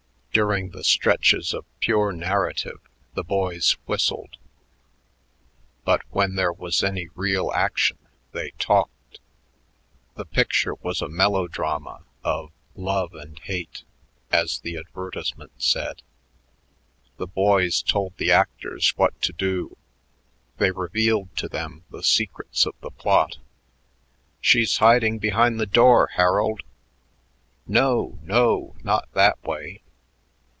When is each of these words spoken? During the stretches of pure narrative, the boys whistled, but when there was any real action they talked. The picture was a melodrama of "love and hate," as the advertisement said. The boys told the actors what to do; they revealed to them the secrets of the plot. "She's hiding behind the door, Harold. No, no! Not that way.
During 0.33 0.69
the 0.69 0.85
stretches 0.85 1.53
of 1.53 1.65
pure 1.81 2.13
narrative, 2.13 2.79
the 3.15 3.23
boys 3.25 3.73
whistled, 3.85 4.37
but 5.83 6.03
when 6.11 6.35
there 6.35 6.53
was 6.53 6.85
any 6.85 7.09
real 7.15 7.51
action 7.51 7.97
they 8.31 8.51
talked. 8.51 9.19
The 10.15 10.23
picture 10.23 10.75
was 10.75 11.01
a 11.01 11.09
melodrama 11.09 12.05
of 12.23 12.53
"love 12.75 13.13
and 13.13 13.39
hate," 13.39 13.83
as 14.31 14.61
the 14.61 14.77
advertisement 14.77 15.51
said. 15.61 16.01
The 17.17 17.27
boys 17.27 17.81
told 17.83 18.15
the 18.15 18.31
actors 18.31 18.93
what 18.95 19.21
to 19.23 19.33
do; 19.33 19.75
they 20.59 20.71
revealed 20.71 21.35
to 21.39 21.49
them 21.49 21.83
the 21.89 22.03
secrets 22.03 22.65
of 22.65 22.75
the 22.79 22.91
plot. 22.91 23.35
"She's 24.39 24.77
hiding 24.77 25.19
behind 25.19 25.59
the 25.59 25.65
door, 25.65 26.07
Harold. 26.13 26.61
No, 27.67 28.17
no! 28.23 28.77
Not 28.81 29.09
that 29.11 29.43
way. 29.43 29.81